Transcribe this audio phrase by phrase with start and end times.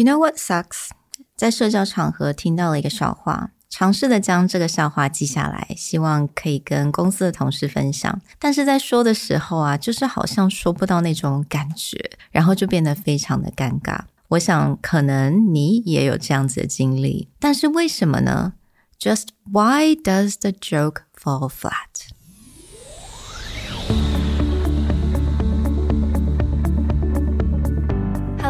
[0.00, 0.89] You know what sucks？
[1.35, 8.21] 在社交场合听到了一个笑话，尝试的将这个笑话记下来，希望可以跟公司的同事分享。
[8.37, 14.01] 但是在说的时候啊，就是好像说不到那种感觉，然后就变得非常的尴尬。
[14.29, 18.53] 我想可能你也有这样子的经历，但是为什么呢？
[18.99, 22.11] Just why does the joke fall flat?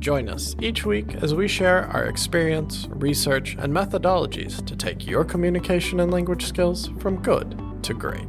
[0.00, 5.26] Join us each week as we share our experience, research, and methodologies to take your
[5.26, 7.50] communication and language skills from good
[7.82, 8.24] to great.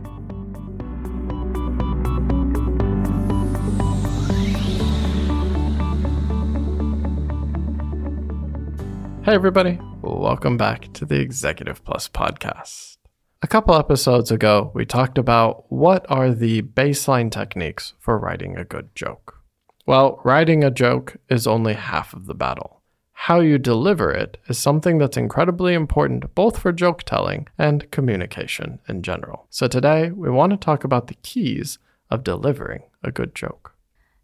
[9.23, 9.79] Hey, everybody.
[10.01, 12.97] Welcome back to the Executive Plus podcast.
[13.41, 18.65] A couple episodes ago, we talked about what are the baseline techniques for writing a
[18.65, 19.40] good joke.
[19.85, 22.81] Well, writing a joke is only half of the battle.
[23.13, 28.79] How you deliver it is something that's incredibly important both for joke telling and communication
[28.87, 29.45] in general.
[29.49, 31.77] So today, we want to talk about the keys
[32.09, 33.75] of delivering a good joke.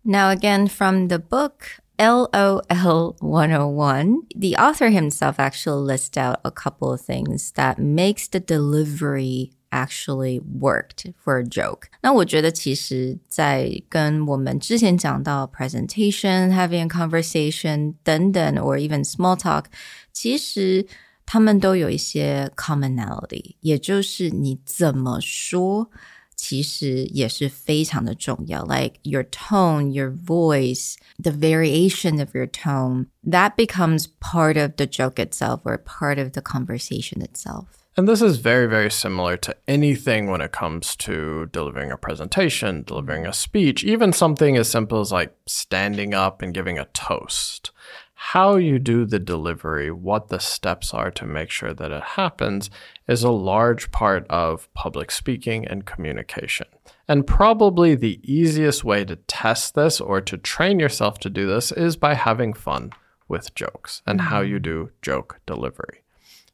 [0.04, 6.94] Now, again, from the book LOL 101, the author himself actually lists out a couple
[6.94, 11.85] of things that makes the delivery actually worked for a joke。
[12.03, 19.65] 那我觉得其实，在跟我们之前讲到 presentation、having a conversation 等等，or even small talk，
[20.13, 20.87] 其实
[21.25, 25.91] 他们都有一些 commonality，也就是你怎么说。
[26.35, 35.25] 其实也是非常的重要，like your tone, your voice, the variation of your tone, that becomes part of the joke
[35.25, 37.67] itself or part of the conversation itself.
[37.98, 42.84] And this is very, very similar to anything when it comes to delivering a presentation,
[42.84, 47.72] delivering a speech, even something as simple as like standing up and giving a toast.
[48.14, 52.70] How you do the delivery, what the steps are to make sure that it happens,
[53.08, 56.68] is a large part of public speaking and communication.
[57.08, 61.72] And probably the easiest way to test this or to train yourself to do this
[61.72, 62.92] is by having fun
[63.28, 64.64] with jokes and how you mm.
[64.64, 66.04] do joke delivery.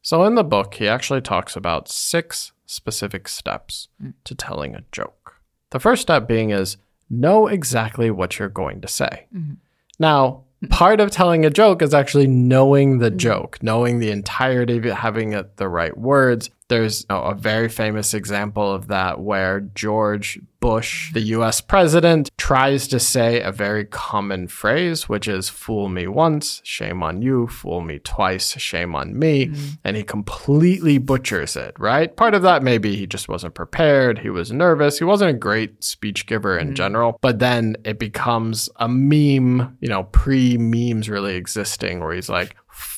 [0.04, 4.14] So in the book, he actually talks about six specific steps mm.
[4.26, 5.38] to telling a joke.
[5.72, 6.78] The first step being is
[7.10, 9.28] know exactly what you're going to say.
[9.34, 9.54] Mm-hmm.
[10.00, 13.18] Now, part of telling a joke is actually knowing the mm-hmm.
[13.18, 16.50] joke, knowing the entirety of it, having it, the right words.
[16.70, 22.98] There's a very famous example of that where George Bush, the US president, tries to
[22.98, 28.00] say a very common phrase, which is fool me once, shame on you, fool me
[28.00, 29.48] twice, shame on me.
[29.48, 29.68] Mm-hmm.
[29.84, 32.16] And he completely butchers it, right?
[32.16, 35.84] Part of that maybe he just wasn't prepared, he was nervous, he wasn't a great
[35.84, 36.76] speech giver in mm-hmm.
[36.76, 37.18] general.
[37.20, 42.56] But then it becomes a meme, you know, pre memes really existing, where he's like,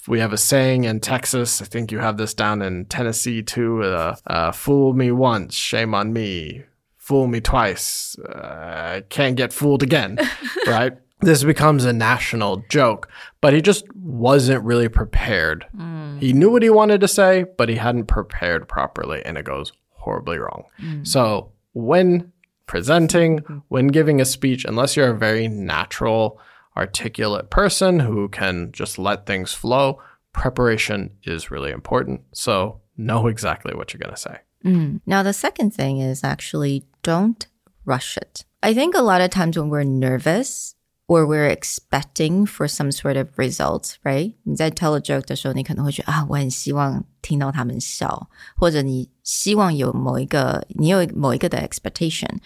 [0.07, 1.61] we have a saying in Texas.
[1.61, 3.83] I think you have this down in Tennessee too.
[3.83, 6.63] Uh, uh, fool me once, shame on me
[7.05, 8.17] fool me twice.
[8.17, 10.17] Uh, can't get fooled again,
[10.67, 10.93] right?
[11.21, 13.07] This becomes a national joke,
[13.41, 15.67] but he just wasn't really prepared.
[15.77, 16.19] Mm.
[16.19, 19.71] He knew what he wanted to say, but he hadn't prepared properly, and it goes
[19.91, 20.63] horribly wrong.
[20.81, 21.05] Mm.
[21.05, 22.31] So, when
[22.65, 26.39] presenting, when giving a speech, unless you're a very natural,
[26.76, 29.98] articulate person who can just let things flow,
[30.32, 32.20] preparation is really important.
[32.32, 34.38] So, know exactly what you're going to say.
[34.64, 35.00] Mm.
[35.06, 37.46] Now, the second thing is actually don't
[37.84, 38.44] rush it.
[38.62, 40.74] I think a lot of times when we're nervous
[41.08, 44.34] or we're expecting for some sort of results, right?
[44.44, 52.38] 你在 tell a joke 的时候，你可能会觉得啊，我很希望听到他们笑，或者你希望有某一个你有某一个的 expectation,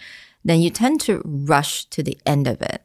[0.43, 2.81] then you tend to rush to the end of it,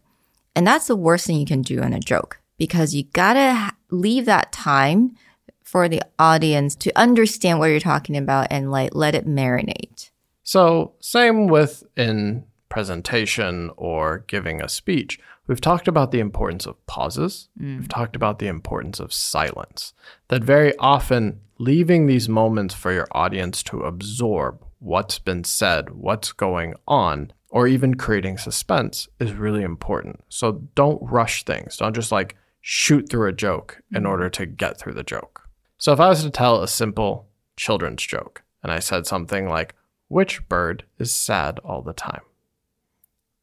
[0.55, 4.25] And that's the worst thing you can do in a joke because you gotta leave
[4.25, 5.15] that time
[5.61, 10.11] for the audience to understand what you're talking about and like let it marinate.
[10.43, 15.19] So, same with in presentation or giving a speech.
[15.47, 17.49] We've talked about the importance of pauses.
[17.59, 17.79] Mm.
[17.79, 19.93] We've talked about the importance of silence.
[20.29, 26.31] That very often leaving these moments for your audience to absorb what's been said, what's
[26.31, 30.21] going on, or even creating suspense is really important.
[30.27, 31.77] So don't rush things.
[31.77, 34.11] Don't just like shoot through a joke in mm-hmm.
[34.11, 35.47] order to get through the joke.
[35.77, 39.73] So if I was to tell a simple children's joke and I said something like,
[40.09, 42.23] Which bird is sad all the time?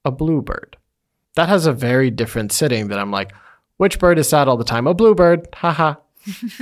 [0.04, 0.76] A bluebird.
[1.34, 3.32] That has a very different sitting than I'm like,
[3.78, 4.86] Which bird is sad all the time?
[4.86, 5.48] A bluebird.
[5.54, 5.94] Haha.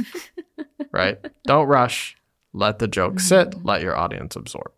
[0.93, 1.19] right?
[1.47, 2.17] Don't rush.
[2.53, 3.65] Let the joke sit.
[3.65, 4.71] Let your audience absorb.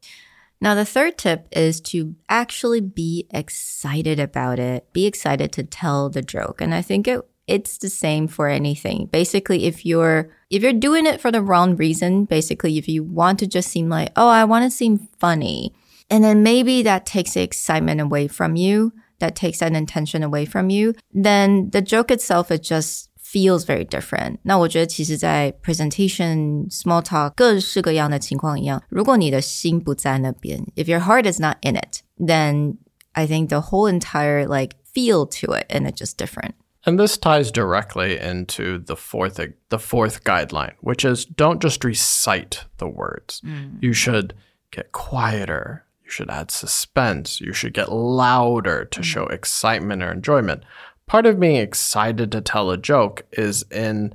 [0.62, 4.92] Now, the third tip is to actually be excited about it.
[4.92, 6.60] Be excited to tell the joke.
[6.60, 9.06] And I think it, it's the same for anything.
[9.06, 13.40] Basically, if you're if you're doing it for the wrong reason, basically if you want
[13.40, 15.74] to just seem like, "Oh, I want to seem funny."
[16.08, 20.44] And then maybe that takes the excitement away from you, that takes that intention away
[20.44, 24.37] from you, then the joke itself is just feels very different.
[24.43, 32.77] 那我觉得其实在 presentation, small talk 各式各样的情况一样，如果你的心不在那边，if your heart is not in it, then
[33.13, 36.53] I think the whole entire like feel to it and it's just different.
[36.85, 39.35] And this ties directly into the fourth
[39.69, 43.41] the fourth guideline, which is don't just recite the words.
[43.81, 44.33] You should
[44.71, 45.83] get quieter.
[46.05, 47.41] You should add suspense.
[47.41, 50.63] You should get louder to show excitement or enjoyment.
[51.12, 54.14] Part of being excited to tell a joke is in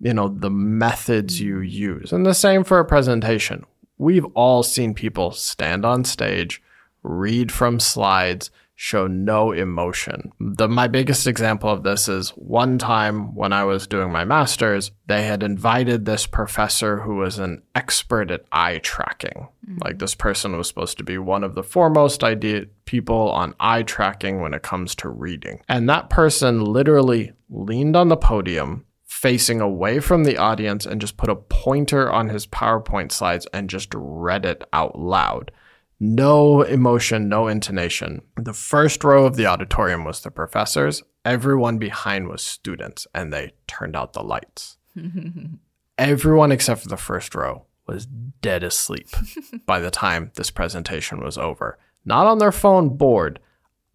[0.00, 2.10] you know the methods you use.
[2.10, 3.66] And the same for a presentation.
[3.98, 6.62] We've all seen people stand on stage,
[7.02, 8.50] read from slides,
[8.80, 10.32] show no emotion.
[10.38, 14.92] The my biggest example of this is one time when I was doing my masters,
[15.08, 19.48] they had invited this professor who was an expert at eye tracking.
[19.68, 19.78] Mm-hmm.
[19.82, 23.82] Like this person was supposed to be one of the foremost idea people on eye
[23.82, 25.60] tracking when it comes to reading.
[25.68, 31.16] And that person literally leaned on the podium facing away from the audience and just
[31.16, 35.50] put a pointer on his PowerPoint slides and just read it out loud.
[36.00, 38.22] No emotion, no intonation.
[38.36, 41.02] The first row of the auditorium was the professors.
[41.24, 44.78] Everyone behind was students, and they turned out the lights.
[45.98, 49.08] Everyone except for the first row was dead asleep
[49.66, 51.78] by the time this presentation was over.
[52.04, 53.40] Not on their phone, bored,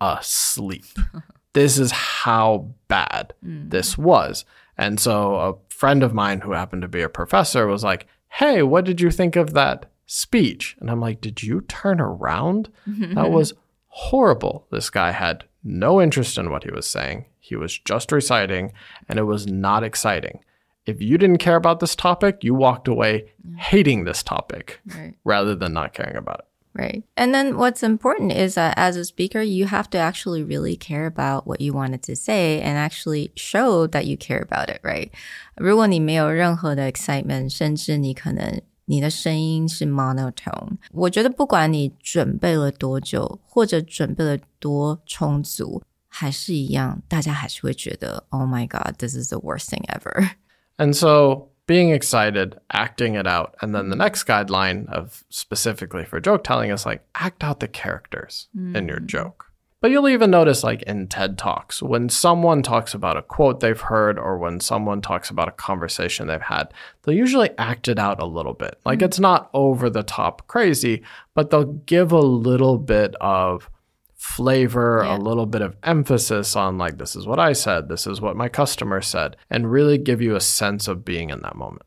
[0.01, 0.85] asleep.
[1.53, 3.69] this is how bad mm.
[3.69, 4.43] this was.
[4.77, 8.63] And so a friend of mine who happened to be a professor was like, Hey,
[8.63, 10.76] what did you think of that speech?
[10.80, 12.70] And I'm like, Did you turn around?
[12.86, 13.52] that was
[13.88, 14.66] horrible.
[14.70, 17.24] This guy had no interest in what he was saying.
[17.40, 18.72] He was just reciting,
[19.08, 20.40] and it was not exciting.
[20.86, 25.14] If you didn't care about this topic, you walked away hating this topic Right.
[25.24, 26.44] rather than not caring about it.
[26.74, 27.02] Right.
[27.16, 31.06] And then what's important is that as a speaker, you have to actually really care
[31.06, 35.10] about what you wanted to say and actually show that you care about it, right?
[35.56, 50.30] 如果你没有任何的 excitement，甚至你可能 你的声音是 monotone，我觉得不管你准备了多久，或者准备了多充足，还是一样，大家还是会觉得 Oh my God, this is the worst thing ever.
[50.78, 56.18] And so being excited, acting it out, and then the next guideline of specifically for
[56.18, 59.44] joke telling is like act out the characters in your joke.
[59.83, 63.77] But you'll even notice like in TED Talks, when someone talks about a quote they've
[63.77, 68.21] heard or when someone talks about a conversation they've had, they'll usually act it out
[68.21, 68.79] a little bit.
[68.85, 69.01] Like mm.
[69.01, 71.03] it's not over the top crazy,
[71.33, 73.69] but they'll give a little bit of
[74.15, 75.17] flavor, Yeah.
[75.17, 78.37] a little bit of emphasis on like this is what I said, this is what
[78.37, 81.83] my customer said, and really give you a sense of being in that moment.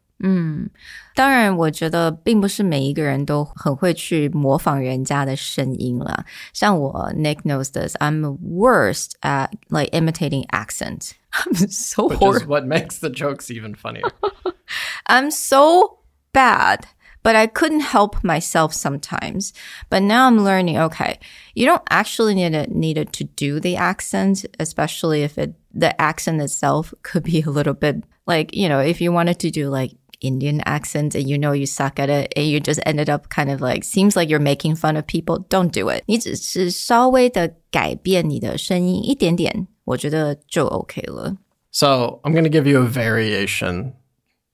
[1.15, 6.25] 当然，我觉得并不是每一个人都很会去模仿人家的声音啦。
[6.53, 7.95] 像我，Nick knows this.
[7.95, 11.13] I'm worst at like imitating accent.
[11.31, 12.41] I'm so Which horrible.
[12.41, 14.11] is what makes the jokes even funnier.
[15.07, 16.01] I'm so
[16.33, 16.85] bad,
[17.23, 19.53] but I couldn't help myself sometimes.
[19.89, 21.19] But now I'm learning, okay,
[21.55, 26.41] you don't actually need it needed to do the accent, especially if it the accent
[26.41, 29.93] itself could be a little bit like, you know, if you wanted to do like
[30.21, 33.49] Indian accent and you know you suck at it and you just ended up kind
[33.49, 36.03] of like seems like you're making fun of people, don't do it.
[36.05, 41.37] 你只是稍微的改变你的声音一点点，我觉得就 OK 了。
[41.71, 43.93] So I'm going to give you a variation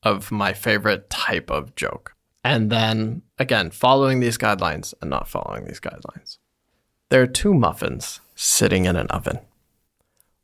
[0.02, 2.14] of my favorite type of joke.
[2.44, 6.38] And then again, following these guidelines and not following these guidelines.
[7.10, 9.40] There are two muffins sitting in an oven.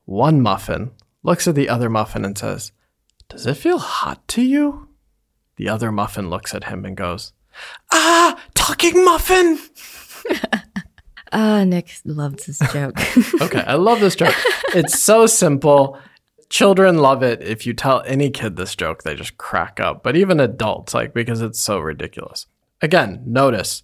[0.05, 0.91] One muffin
[1.23, 2.73] looks at the other muffin and says,
[3.29, 4.86] Does it feel hot to you?
[5.58, 7.32] The other muffin looks at him and goes,
[7.92, 9.58] Ah, talking muffin!
[11.30, 12.98] Ah, Nick loves this joke.
[13.42, 14.34] Okay, I love this joke.
[14.74, 15.98] It's so simple.
[16.48, 17.42] Children love it.
[17.42, 20.02] If you tell any kid this joke, they just crack up.
[20.02, 22.46] But even adults, like, because it's so ridiculous.
[22.80, 23.82] Again, notice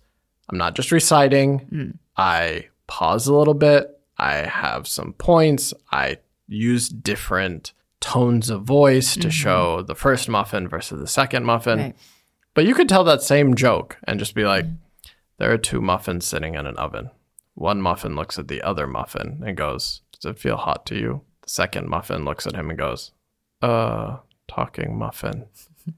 [0.48, 1.98] I'm not just reciting.
[2.16, 3.90] I pause a little bit.
[4.16, 5.74] I have some points.
[5.92, 9.28] I use different tones of voice to mm-hmm.
[9.30, 11.78] show the first muffin versus the second muffin.
[11.78, 11.96] Right.
[12.52, 14.48] But you could tell that same joke and just be mm-hmm.
[14.48, 14.66] like,
[15.38, 17.08] there are two muffins sitting in an oven.
[17.54, 21.22] One muffin looks at the other muffin and goes, Does it feel hot to you?
[21.44, 23.12] The second muffin looks at him and goes,
[23.62, 24.18] Uh,
[24.48, 25.46] talking muffin.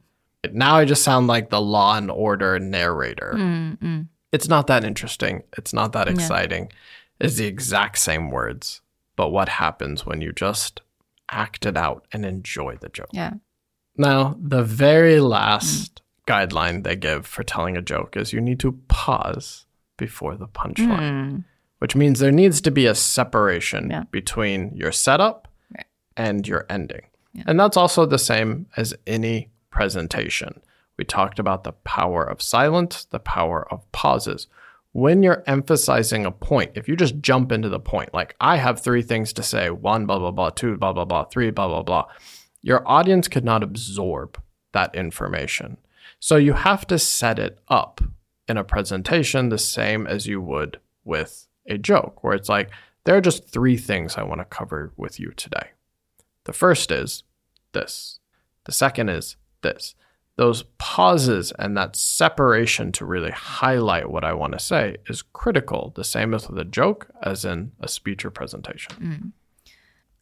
[0.52, 3.34] now I just sound like the law and order narrator.
[3.36, 4.02] Mm-hmm.
[4.30, 5.42] It's not that interesting.
[5.58, 6.70] It's not that exciting.
[7.18, 8.80] It's the exact same words.
[9.16, 10.82] But what happens when you just
[11.30, 13.08] act it out and enjoy the joke?
[13.12, 13.34] Yeah.
[13.96, 18.72] Now, the very last guideline they give for telling a joke is you need to
[18.88, 19.66] pause
[19.96, 21.38] before the punchline, hmm.
[21.78, 24.02] which means there needs to be a separation Yeah.
[24.10, 25.86] between your setup Right.
[26.16, 27.02] and your ending.
[27.46, 30.60] And that's also the same as any presentation.
[30.96, 34.46] We talked about the power of silence, the power of pauses.
[34.96, 38.80] When you're emphasizing a point, if you just jump into the point, like I have
[38.80, 41.82] three things to say one, blah, blah, blah, two, blah, blah, blah, three, blah, blah,
[41.82, 42.06] blah,
[42.62, 44.40] your audience could not absorb
[44.72, 45.76] that information.
[46.18, 48.00] So you have to set it up
[48.48, 52.70] in a presentation the same as you would with a joke, where it's like,
[53.04, 55.72] there are just three things I want to cover with you today.
[56.44, 57.22] The first is
[57.72, 58.18] this.
[58.64, 59.94] The second is this
[60.37, 65.91] Those pauses and that separation to really highlight what I want to say is critical,
[65.93, 69.33] the same as with a joke as in a speech or presentation.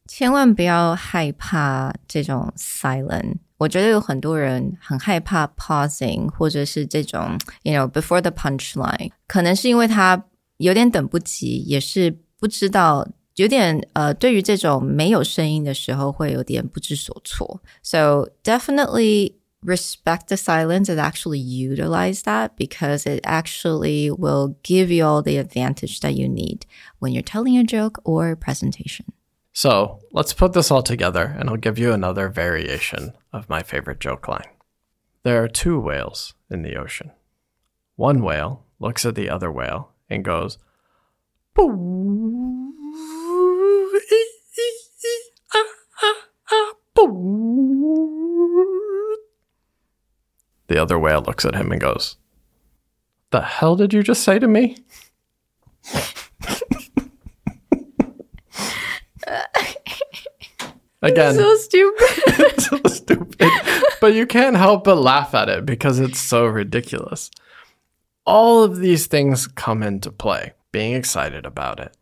[0.06, 3.38] 千万不要害怕这种 silent。
[3.58, 10.24] 我觉得有很多人很害怕 pausing，或者是这种 you know before the punchline，可能是因为他
[10.56, 13.08] 有点等不及，也是不知道。
[13.36, 17.62] 有点呃，对于这种没有声音的时候，会有点不知所措。
[17.82, 25.21] So definitely respect the silence and actually utilize that because it actually will give you all
[25.21, 26.65] the advantage that you need
[26.99, 29.05] when you're telling a joke or presentation.
[29.51, 33.99] So let's put this all together and I'll give you another variation of my favorite
[33.99, 34.49] joke line.
[35.23, 37.11] There are two whales in the ocean.
[37.95, 40.57] One whale looks at the other whale and goes,
[41.55, 42.73] "Boo,
[44.11, 44.29] ee,
[44.59, 44.73] ee,
[45.05, 45.21] ee,
[45.55, 45.63] ah,
[46.03, 47.64] ah, ah, boo."
[50.67, 52.17] The other whale looks at him and goes,
[53.31, 54.77] The hell did you just say to me?
[61.01, 61.97] Again, so stupid.
[62.27, 63.51] it's so stupid.
[64.01, 67.29] But you can't help but laugh at it because it's so ridiculous.
[68.25, 70.53] All of these things come into play.
[70.71, 71.95] Being excited about it.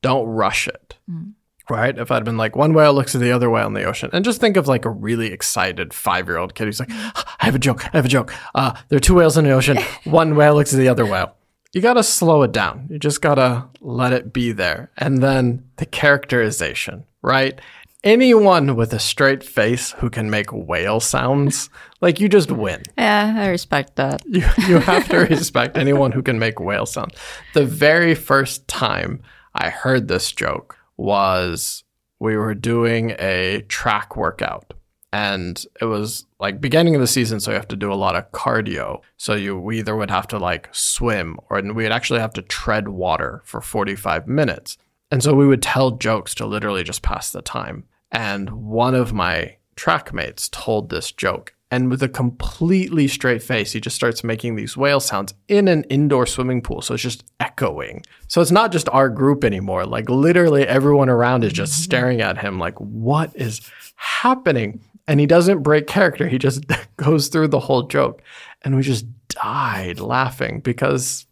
[0.00, 0.96] Don't rush it.
[1.10, 1.32] Mm.
[1.68, 1.98] Right?
[1.98, 4.24] If I'd been like, one whale looks at the other whale in the ocean, and
[4.24, 7.54] just think of like a really excited five year old kid who's like, I have
[7.54, 7.84] a joke.
[7.86, 8.32] I have a joke.
[8.54, 9.78] Uh, there are two whales in the ocean.
[10.04, 11.34] One whale looks at the other whale.
[11.72, 12.86] You got to slow it down.
[12.88, 14.90] You just got to let it be there.
[14.96, 17.60] And then the characterization, right?
[18.04, 21.68] Anyone with a straight face who can make whale sounds,
[22.00, 22.84] like you just win.
[22.96, 24.22] Yeah, I respect that.
[24.26, 27.14] You, you have to respect anyone who can make whale sounds.
[27.52, 29.20] The very first time
[29.54, 31.84] I heard this joke was
[32.18, 34.72] we were doing a track workout.
[35.12, 38.16] And it was like beginning of the season so you have to do a lot
[38.16, 39.00] of cardio.
[39.16, 42.88] So you we either would have to like swim or we'd actually have to tread
[42.88, 44.76] water for 45 minutes.
[45.10, 47.84] And so we would tell jokes to literally just pass the time.
[48.10, 53.72] And one of my track mates told this joke and with a completely straight face,
[53.72, 56.80] he just starts making these whale sounds in an indoor swimming pool.
[56.80, 58.02] So it's just echoing.
[58.28, 59.84] So it's not just our group anymore.
[59.84, 63.60] Like literally everyone around is just staring at him like, what is
[63.96, 64.80] happening?
[65.06, 66.26] And he doesn't break character.
[66.26, 66.64] He just
[66.96, 68.22] goes through the whole joke.
[68.62, 71.26] And we just died laughing because,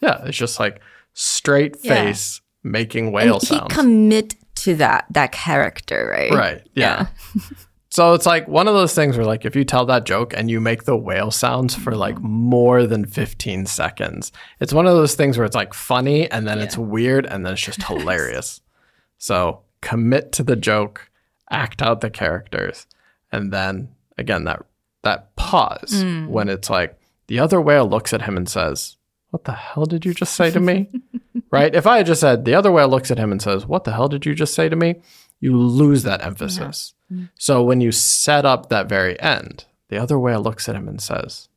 [0.00, 0.80] yeah, it's just like
[1.14, 1.94] straight Yeah.
[1.94, 3.74] face making whale and he sounds.
[3.74, 6.32] commit to that that character, right?
[6.32, 6.62] Right.
[6.74, 7.06] Yeah.
[7.90, 10.50] so it's like one of those things where like if you tell that joke and
[10.50, 12.28] you make the whale sounds for like mm-hmm.
[12.28, 14.30] more than 15 seconds,
[14.60, 17.54] it's one of those things where it's like funny and then it's weird and then
[17.54, 18.60] it's just hilarious.
[19.16, 21.10] So commit to the joke,
[21.50, 22.86] act out the characters,
[23.32, 24.64] and then again that
[25.02, 26.28] that pause mm.
[26.28, 28.96] when it's like the other whale looks at him and says,
[29.30, 30.88] "What the hell did you just say to me?"
[31.50, 31.74] right?
[31.74, 33.92] If I had just said, the other whale looks at him and says, What the
[33.92, 34.96] hell did you just say to me?
[35.40, 36.94] You lose that emphasis.
[37.12, 37.30] Mm.
[37.36, 41.00] So when you set up that very end, the other whale looks at him and
[41.00, 41.48] says,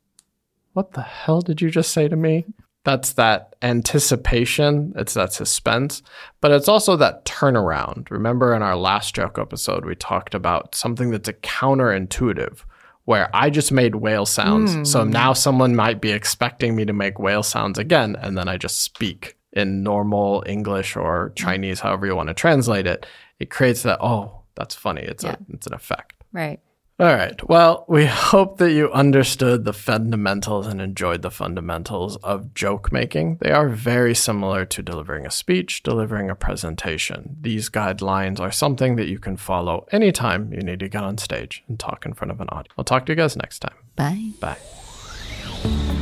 [0.72, 2.46] What the hell did you just say to me?
[2.84, 6.02] That's that anticipation, it's that suspense,
[6.40, 8.10] but it's also that turnaround.
[8.10, 12.64] Remember in our last joke episode, we talked about something that's a counterintuitive,
[13.04, 14.90] where I just made whale sounds.
[14.90, 15.10] So mm.
[15.10, 18.80] now someone might be expecting me to make whale sounds again, and then I just
[18.80, 21.36] speak in normal English or mm.
[21.36, 23.06] Chinese, however you want to translate it.
[23.42, 25.02] It creates that, oh, that's funny.
[25.02, 25.32] It's Yeah.
[25.50, 26.14] a it's an effect.
[26.32, 26.60] Right.
[27.00, 27.48] All right.
[27.48, 33.38] Well, we hope that you understood the fundamentals and enjoyed the fundamentals of joke making.
[33.40, 37.36] They are very similar to delivering a speech, delivering a presentation.
[37.40, 41.64] These guidelines are something that you can follow anytime you need to get on stage
[41.66, 42.74] and talk in front of an audience.
[42.78, 43.74] I'll talk to you guys next time.
[43.96, 44.30] Bye.
[44.38, 46.01] Bye.